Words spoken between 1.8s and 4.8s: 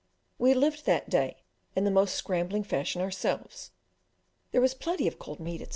the most scrambling fashion ourselves; there was